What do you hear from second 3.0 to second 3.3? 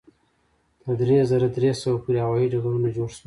شول.